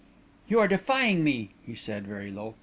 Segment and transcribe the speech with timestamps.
[0.47, 2.55] "'You are defying me,' he said, very low.